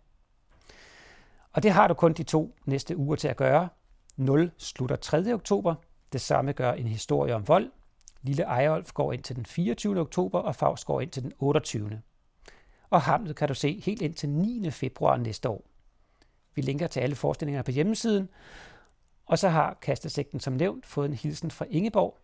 [1.53, 3.69] Og det har du kun de to næste uger til at gøre.
[4.15, 5.33] 0 slutter 3.
[5.33, 5.75] oktober.
[6.13, 7.71] Det samme gør en historie om vold.
[8.21, 9.99] Lille Ejolf går ind til den 24.
[9.99, 12.01] oktober, og Faust går ind til den 28.
[12.89, 14.71] Og Hamlet kan du se helt ind til 9.
[14.71, 15.63] februar næste år.
[16.55, 18.29] Vi linker til alle forestillingerne på hjemmesiden.
[19.27, 22.17] Og så har kastesekten som nævnt fået en hilsen fra Ingeborg.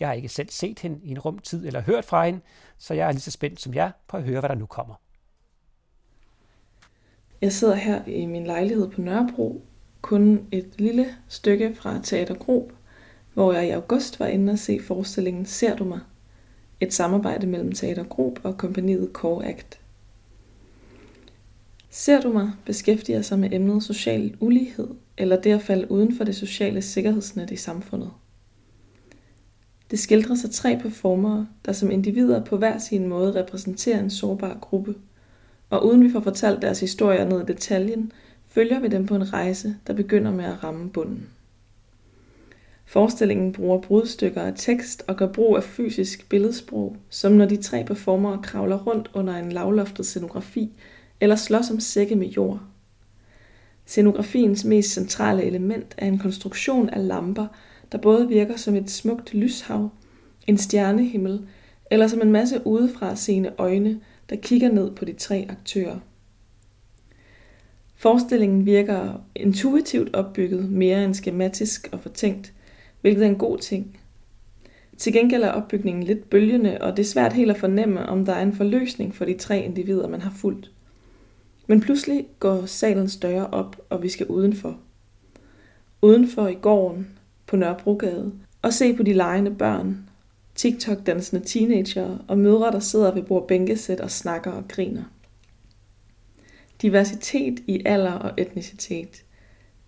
[0.00, 2.40] Jeg har ikke selv set hende i en rumtid eller hørt fra hende,
[2.78, 4.94] så jeg er lige så spændt som jer på at høre, hvad der nu kommer.
[7.40, 9.62] Jeg sidder her i min lejlighed på Nørrebro,
[10.00, 12.72] kun et lille stykke fra Teater Grob,
[13.34, 16.00] hvor jeg i august var inde og se forestillingen Ser du mig?
[16.80, 19.80] Et samarbejde mellem Teater Grob og kompaniet Core Act.
[21.96, 26.24] Ser du mig beskæftiger sig med emnet social ulighed, eller det at falde uden for
[26.24, 28.10] det sociale sikkerhedsnet i samfundet.
[29.90, 34.58] Det skildrer sig tre performere, der som individer på hver sin måde repræsenterer en sårbar
[34.60, 34.94] gruppe.
[35.70, 38.12] Og uden vi får fortalt deres historier ned i detaljen,
[38.48, 41.28] følger vi dem på en rejse, der begynder med at ramme bunden.
[42.84, 47.84] Forestillingen bruger brudstykker af tekst og gør brug af fysisk billedsprog, som når de tre
[47.84, 50.72] performere kravler rundt under en lavloftet scenografi
[51.20, 52.60] eller slås om sække med jord.
[53.86, 57.46] Scenografiens mest centrale element er en konstruktion af lamper,
[57.92, 59.90] der både virker som et smukt lyshav,
[60.46, 61.46] en stjernehimmel
[61.90, 64.00] eller som en masse udefra seende øjne,
[64.30, 65.98] der kigger ned på de tre aktører.
[67.96, 72.52] Forestillingen virker intuitivt opbygget mere end skematisk og fortænkt,
[73.00, 73.98] hvilket er en god ting.
[74.98, 78.32] Til gengæld er opbygningen lidt bølgende, og det er svært helt at fornemme, om der
[78.32, 80.70] er en forløsning for de tre individer, man har fulgt.
[81.66, 84.78] Men pludselig går salens døre op, og vi skal udenfor.
[86.02, 87.08] Udenfor i gården,
[87.46, 90.08] på Nørrebrogade, og se på de legende børn,
[90.54, 95.04] TikTok-dansende teenager og mødre, der sidder ved bord bænkesæt og snakker og griner.
[96.82, 99.24] Diversitet i alder og etnicitet.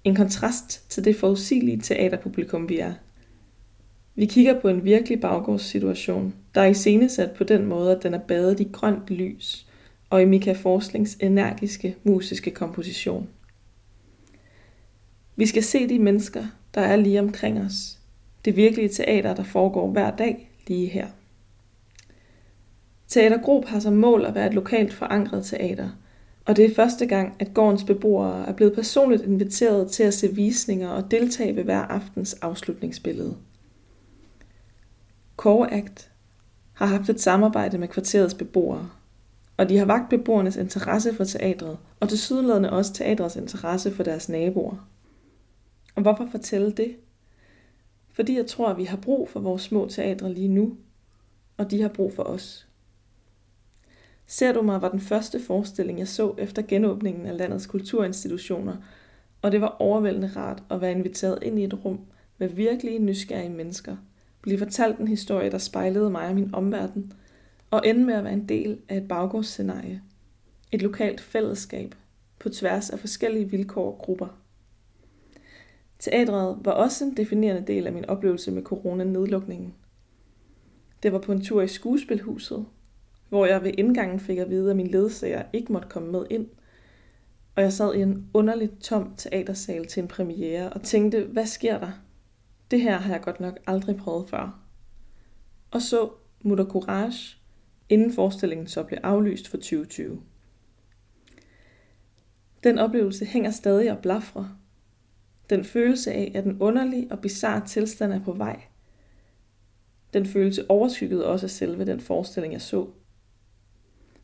[0.04, 2.92] En kontrast til det forudsigelige teaterpublikum, vi er.
[4.14, 8.18] Vi kigger på en virkelig baggårdssituation, der er iscenesat på den måde, at den er
[8.18, 9.65] badet i grønt lys,
[10.10, 13.28] og i Mika Forslings energiske musiske komposition.
[15.36, 17.98] Vi skal se de mennesker, der er lige omkring os.
[18.44, 21.06] Det virkelige teater, der foregår hver dag lige her.
[23.08, 25.90] Teater Grob har som mål at være et lokalt forankret teater,
[26.44, 30.34] og det er første gang, at gårdens beboere er blevet personligt inviteret til at se
[30.34, 33.36] visninger og deltage ved hver aftens afslutningsbillede.
[35.36, 36.10] Core Act
[36.72, 38.90] har haft et samarbejde med kvarterets beboere,
[39.56, 44.02] og de har vagt beboernes interesse for teatret, og til sydladende også teatrets interesse for
[44.02, 44.88] deres naboer.
[45.94, 46.96] Og hvorfor fortælle det?
[48.12, 50.76] Fordi jeg tror, at vi har brug for vores små teatre lige nu,
[51.56, 52.68] og de har brug for os.
[54.26, 58.76] Ser du mig var den første forestilling, jeg så efter genåbningen af landets kulturinstitutioner,
[59.42, 62.00] og det var overvældende rart at være inviteret ind i et rum
[62.38, 63.96] med virkelige nysgerrige mennesker,
[64.42, 67.12] blive fortalt en historie, der spejlede mig og min omverden,
[67.76, 70.02] og ende med at være en del af et baggårdsscenarie.
[70.72, 71.94] Et lokalt fællesskab
[72.38, 74.26] på tværs af forskellige vilkår og grupper.
[75.98, 79.74] Teatret var også en definerende del af min oplevelse med corona-nedlukningen.
[81.02, 82.66] Det var på en tur i skuespilhuset,
[83.28, 86.46] hvor jeg ved indgangen fik at vide, at min ledsager ikke måtte komme med ind.
[87.56, 91.78] Og jeg sad i en underligt tom teatersal til en premiere og tænkte, hvad sker
[91.78, 91.92] der?
[92.70, 94.60] Det her har jeg godt nok aldrig prøvet før.
[95.70, 96.10] Og så
[96.42, 97.35] Mutter Courage,
[97.88, 100.22] inden forestillingen så blev aflyst for 2020.
[102.64, 104.58] Den oplevelse hænger stadig og blafrer,
[105.50, 108.62] den følelse af, at den underlig og bizarre tilstand er på vej.
[110.14, 112.86] Den følelse overskyggede også selve den forestilling, jeg så.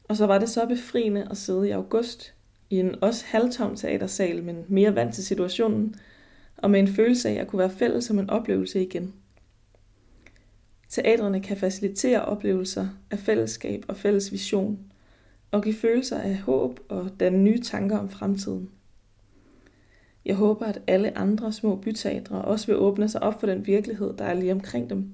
[0.04, 2.34] Og så var det så befriende at sidde i august
[2.70, 5.94] i en også halvtom teatersal, men mere vant til situationen,
[6.56, 9.14] og med en følelse af at kunne være fælles om en oplevelse igen.
[10.92, 14.78] Teatrene kan facilitere oplevelser af fællesskab og fælles vision,
[15.50, 18.70] og give følelser af håb og danne nye tanker om fremtiden.
[20.24, 24.14] Jeg håber, at alle andre små byteatre også vil åbne sig op for den virkelighed,
[24.18, 25.12] der er lige omkring dem.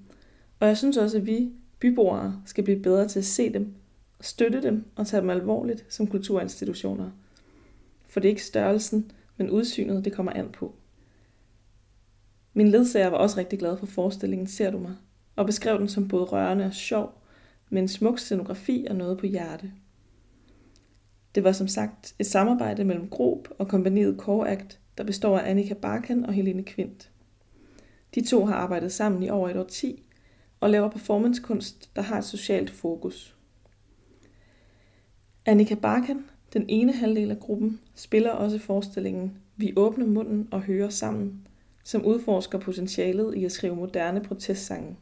[0.61, 3.75] Og jeg synes også, at vi byboere skal blive bedre til at se dem,
[4.21, 7.11] støtte dem og tage dem alvorligt som kulturinstitutioner.
[8.09, 10.75] For det er ikke størrelsen, men udsynet, det kommer an på.
[12.55, 14.95] Min ledsager var også rigtig glad for forestillingen Ser du mig?
[15.39, 17.23] Og beskrev den som både rørende og sjov,
[17.71, 19.73] med en smuk scenografi og noget på hjerte.
[21.35, 25.51] Det var som sagt et samarbejde mellem Grob og kompaniet Core Act, der består af
[25.51, 27.11] Annika Barkan og Helene Kvint.
[28.15, 30.03] De to har arbejdet sammen i over et årti
[30.61, 33.37] og laver performancekunst, der har et socialt fokus.
[35.47, 40.89] Annika Barkan, den ene halvdel af gruppen, spiller også forestillingen Vi åbner munden og hører
[40.89, 41.47] sammen,
[41.85, 44.97] som udforsker potentialet i at skrive moderne protestsange.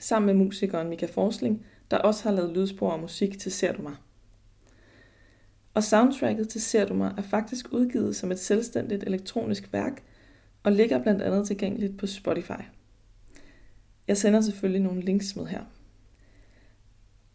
[0.00, 3.82] Sammen med musikeren Mika Forsling, der også har lavet lydspor og musik til Ser du
[3.82, 3.94] mig.
[5.74, 10.02] Og soundtracket til Ser du mig er faktisk udgivet som et selvstændigt elektronisk værk
[10.62, 12.62] og ligger blandt andet tilgængeligt på Spotify.
[14.08, 15.64] Jeg sender selvfølgelig nogle links med her.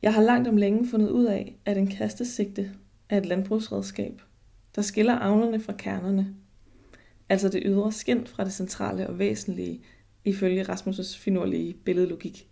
[0.02, 2.72] Jeg har langt om længe fundet ud af, at en kastesigte
[3.10, 4.22] er et landbrugsredskab,
[4.76, 6.36] der skiller avlerne fra kernerne.
[7.30, 9.82] Altså det ydre skind fra det centrale og væsentlige,
[10.24, 12.50] ifølge Rasmus' finurlige billedlogik.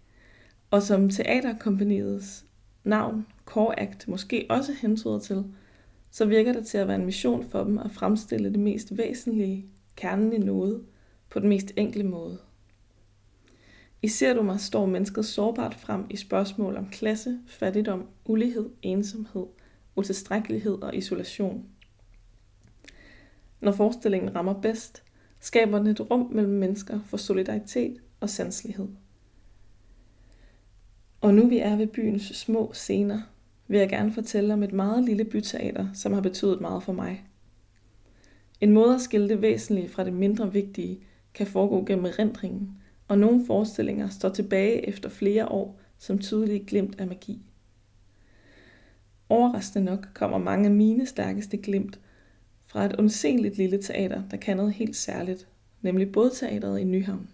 [0.74, 2.46] Og som teaterkompaniets
[2.84, 5.46] navn, Core Act, måske også hentyder til,
[6.12, 9.66] så virker det til at være en mission for dem at fremstille det mest væsentlige,
[9.96, 10.84] kernen i noget,
[11.30, 12.38] på den mest enkle måde.
[14.02, 19.46] I Ser du mig står mennesket sårbart frem i spørgsmål om klasse, fattigdom, ulighed, ensomhed,
[19.96, 21.66] utilstrækkelighed og isolation.
[23.62, 25.04] Når forestillingen rammer bedst,
[25.40, 28.88] skaber den et rum mellem mennesker for solidaritet og sanselighed.
[31.24, 33.22] Og nu vi er ved byens små scener,
[33.68, 37.24] vil jeg gerne fortælle om et meget lille byteater, som har betydet meget for mig.
[38.62, 41.00] En måde at skille det væsentlige fra det mindre vigtige
[41.34, 47.00] kan foregå gennem erindringen, og nogle forestillinger står tilbage efter flere år som tydelige glimt
[47.00, 47.42] af magi.
[49.30, 52.00] Overraskende nok kommer mange af mine stærkeste glimt
[52.66, 55.48] fra et undseligt lille teater, der kan noget helt særligt,
[55.82, 57.30] nemlig Bådteateret i Nyhavn.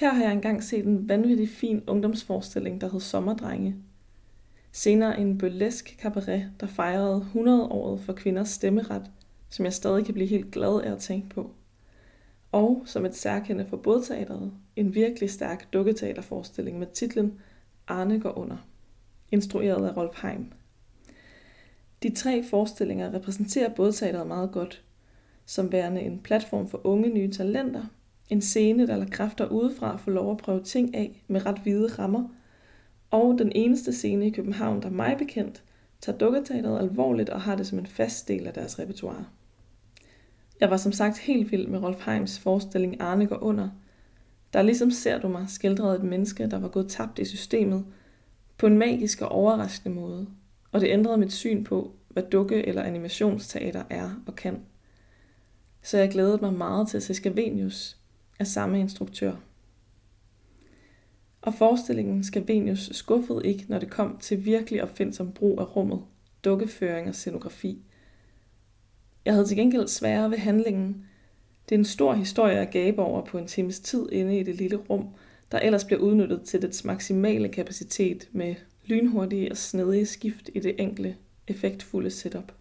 [0.00, 3.76] Her har jeg engang set en vanvittig fin ungdomsforestilling, der hed Sommerdrenge.
[4.72, 9.10] Senere en burlesk cabaret, der fejrede 100-året for kvinders stemmeret,
[9.50, 11.50] som jeg stadig kan blive helt glad af at tænke på.
[12.52, 17.40] Og som et særkende for bådteateret, en virkelig stærk dukketeaterforestilling med titlen
[17.86, 18.56] Arne går under,
[19.30, 20.52] instrueret af Rolf Heim.
[22.02, 24.84] De tre forestillinger repræsenterer bådteateret meget godt,
[25.46, 27.84] som værende en platform for unge nye talenter,
[28.30, 31.86] en scene, der lader kræfter udefra få lov at prøve ting af med ret hvide
[31.86, 32.28] rammer,
[33.10, 35.62] og den eneste scene i København, der mig bekendt,
[36.00, 39.24] tager dukketeateret alvorligt og har det som en fast del af deres repertoire.
[40.60, 43.68] Jeg var som sagt helt vild med Rolf Heims forestilling Arne går under,
[44.52, 47.84] der ligesom ser du mig skildrede et menneske, der var gået tabt i systemet,
[48.58, 50.26] på en magisk og overraskende måde,
[50.72, 54.60] og det ændrede mit syn på, hvad dukke- eller animationsteater er og kan.
[55.82, 57.99] Så jeg glædede mig meget til at se Scavenius
[58.40, 59.32] af samme instruktør.
[61.42, 66.00] Og forestillingen Scavenius skuffede ikke, når det kom til virkelig opfindsom brug af rummet,
[66.44, 67.78] dukkeføring og scenografi.
[69.24, 71.06] Jeg havde til gengæld sværere ved handlingen.
[71.68, 74.54] Det er en stor historie at gabe over på en times tid inde i det
[74.54, 75.06] lille rum,
[75.52, 80.74] der ellers bliver udnyttet til dets maksimale kapacitet med lynhurtige og snedige skift i det
[80.78, 81.16] enkle,
[81.48, 82.59] effektfulde setup.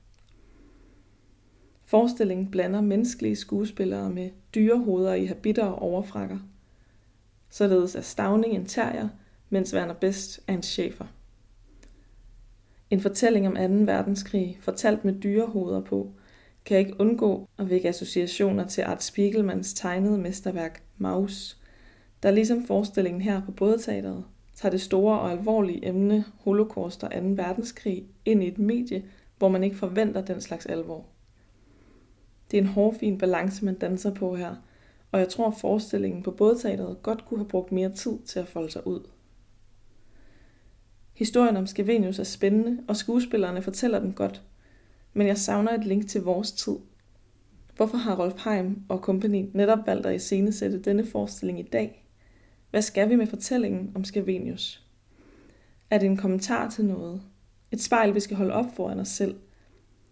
[1.90, 6.38] Forestillingen blander menneskelige skuespillere med dyrehoveder i habitter og overfrakker.
[7.50, 9.10] Således er Stavning en terrier,
[9.50, 11.06] mens Werner Best er en chefer.
[12.90, 13.62] En fortælling om 2.
[13.92, 16.12] verdenskrig, fortalt med dyrehoveder på,
[16.66, 21.58] kan ikke undgå at vække associationer til Art Spiegelmans tegnede mesterværk Maus,
[22.24, 24.24] der ligesom forestillingen her på Bådeteateret
[24.56, 27.18] tager det store og alvorlige emne holocaust og 2.
[27.22, 29.04] verdenskrig ind i et medie,
[29.38, 31.06] hvor man ikke forventer den slags alvor.
[32.52, 34.56] Det er en hårfin balance, man danser på her,
[35.12, 38.48] og jeg tror, at forestillingen på bådteateret godt kunne have brugt mere tid til at
[38.48, 39.08] folde sig ud.
[41.14, 44.44] Historien om Skavenius er spændende, og skuespillerne fortæller den godt,
[45.14, 46.76] men jeg savner et link til vores tid.
[47.76, 52.06] Hvorfor har Rolf Heim og kompagni netop valgt at iscenesætte denne forestilling i dag?
[52.70, 54.86] Hvad skal vi med fortællingen om Skavenius?
[55.90, 57.22] Er det en kommentar til noget?
[57.72, 59.36] Et spejl, vi skal holde op foran os selv?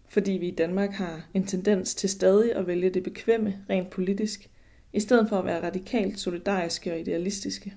[0.08, 4.50] Fordi vi i Danmark har en tendens til stadig at vælge det bekvemme rent politisk,
[4.92, 7.74] i stedet for at være radikalt solidariske og idealistiske?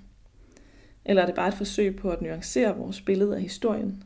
[1.05, 4.03] Eller er det bare et forsøg på at nuancere vores billede af historien?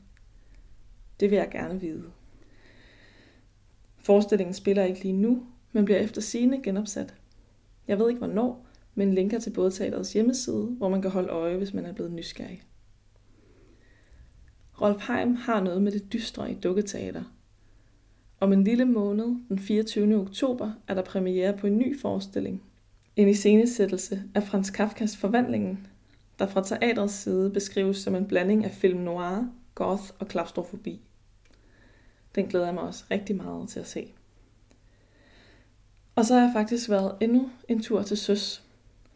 [1.19, 2.03] Det vil jeg gerne vide.
[3.97, 7.13] Forestillingen spiller ikke lige nu, men bliver efter sine genopsat.
[7.87, 11.57] Jeg ved ikke hvornår, men linker til både teaterets hjemmeside, hvor man kan holde øje,
[11.57, 12.63] hvis man er blevet nysgerrig.
[14.81, 17.23] Rolf Heim har noget med det dystre i dukketeater.
[18.39, 20.15] Om en lille måned, den 24.
[20.15, 22.63] oktober, er der premiere på en ny forestilling.
[23.15, 25.87] En iscenesættelse af Franz Kafkas Forvandlingen,
[26.39, 31.01] der fra teatrets side beskrives som en blanding af film noir, goth og klaustrofobi.
[32.35, 34.13] Den glæder jeg mig også rigtig meget til at se.
[36.15, 38.63] Og så har jeg faktisk været endnu en tur til søs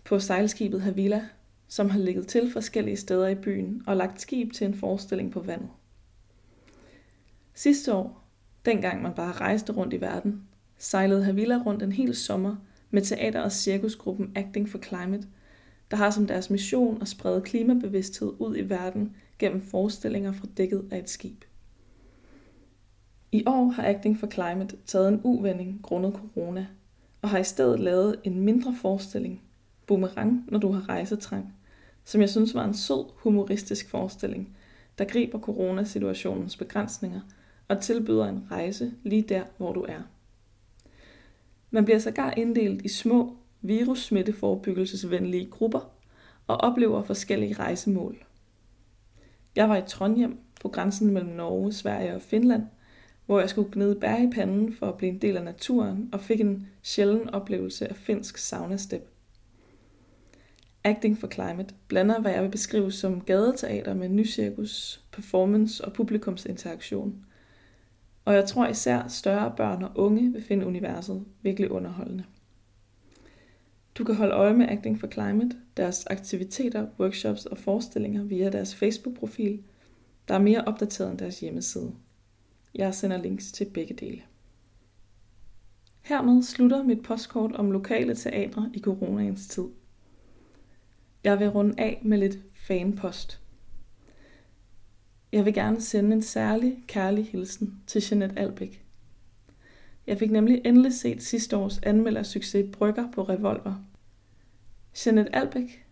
[0.03, 1.27] på sejlskibet Havila,
[1.67, 5.39] som har ligget til forskellige steder i byen og lagt skib til en forestilling på
[5.39, 5.69] vandet.
[7.53, 8.18] Sidste år,
[8.69, 10.41] dengang man bare rejste rundt i verden,
[10.77, 12.55] sejlede Havila rundt en hel sommer
[12.91, 15.27] med teater- og cirkusgruppen Acting for Climate,
[15.91, 20.87] der har som deres mission at sprede klimabevidsthed ud i verden gennem forestillinger fra dækket
[20.91, 21.43] af et skib.
[23.31, 26.67] I år har Acting for Climate taget en uvending grundet corona,
[27.21, 29.41] og har i stedet lavet en mindre forestilling,
[29.87, 31.53] Boomerang, når du har rejsetrang,
[32.03, 34.57] som jeg synes var en sød, humoristisk forestilling,
[34.97, 37.21] der griber coronasituationens begrænsninger
[37.69, 40.01] og tilbyder en rejse lige der, hvor du er.
[41.71, 45.91] Man bliver sågar inddelt i små, virussmitteforebyggelsesvenlige grupper
[46.47, 48.25] og oplever forskellige rejsemål.
[49.55, 52.63] Jeg var i Trondheim på grænsen mellem Norge, Sverige og Finland,
[53.25, 56.21] hvor jeg skulle gnide bær i panden for at blive en del af naturen og
[56.21, 59.09] fik en sjælden oplevelse af finsk sauna-step.
[60.83, 67.25] Acting for Climate blander, hvad jeg vil beskrive som gadeteater med nycirkus, performance og publikumsinteraktion.
[68.29, 72.23] Og jeg tror især større børn og unge vil finde universet virkelig underholdende.
[73.95, 78.75] Du kan holde øje med Acting for Climate, deres aktiviteter, workshops og forestillinger via deres
[78.75, 79.63] Facebook-profil,
[80.27, 81.95] der er mere opdateret end deres hjemmeside.
[82.75, 84.21] Jeg sender links til begge dele.
[86.01, 89.67] Hermed slutter mit postkort om lokale teatre i coronaens tid.
[91.23, 93.38] Jeg vil runde af med lidt fanpost.
[95.31, 98.85] Jeg vil gerne sende en særlig kærlig hilsen til Jeanette Albæk.
[100.07, 103.83] Jeg fik nemlig endelig set sidste års anmeldersucces Brygger på Revolver.
[105.05, 105.85] Jeanette Albæk,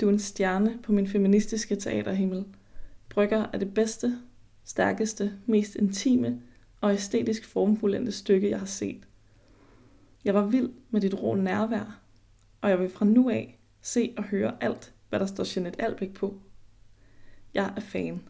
[0.00, 2.44] du er en stjerne på min feministiske teaterhimmel.
[3.08, 4.18] Brygger er det bedste,
[4.64, 6.42] stærkeste, mest intime
[6.80, 9.08] og æstetisk formfuldendte stykke, jeg har set.
[10.24, 12.00] Jeg var vild med dit rå nærvær,
[12.60, 16.14] og jeg vil fra nu af se og høre alt, hvad der står Jeanette Albæk
[16.14, 16.40] på.
[17.54, 18.20] Jeg er fan.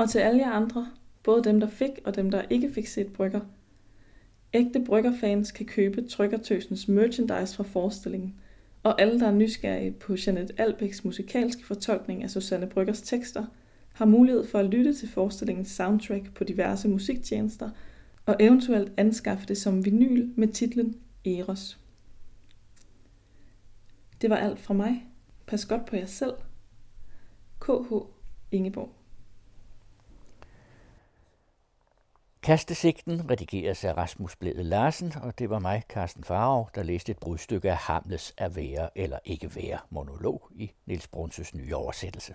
[0.00, 0.88] Og til alle jer andre,
[1.22, 3.40] både dem der fik og dem der ikke fik set brygger,
[4.54, 8.34] ægte bryggerfans kan købe Trykkertøsens merchandise fra forestillingen,
[8.82, 13.46] og alle der er nysgerrige på Janet Albæks musikalske fortolkning af Susanne Bryggers tekster,
[13.92, 17.70] har mulighed for at lytte til forestillingens soundtrack på diverse musiktjenester,
[18.26, 21.78] og eventuelt anskaffe det som vinyl med titlen Eros.
[24.20, 25.06] Det var alt fra mig.
[25.46, 26.34] Pas godt på jer selv.
[27.60, 27.94] KH
[28.52, 28.99] Ingeborg.
[32.42, 37.18] Kastesigten redigeres af Rasmus Blæde Larsen, og det var mig, Carsten Farov, der læste et
[37.18, 42.34] brudstykke af Hamlets at være eller ikke være monolog i Niels Brunses nye oversættelse.